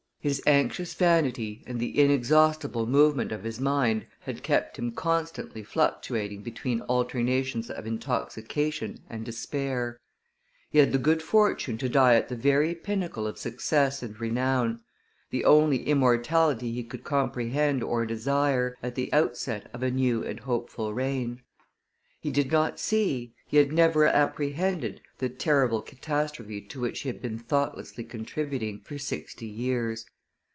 [0.23, 6.43] His anxious vanity and the inexhaustible movement of his mind had kept him constantly fluctuating
[6.43, 9.99] between alternations of intoxication and despair;
[10.69, 14.81] he had the good fortune to die at the very pinnacle of success and renown,
[15.31, 20.41] the only immortality he could comprehend or desire, at the outset of a new and
[20.41, 21.41] hopeful reign;
[22.19, 27.19] he did not see, he had never apprehended the terrible catastrophe to which he had
[27.21, 30.05] been thoughtlessly contributing for sixty years.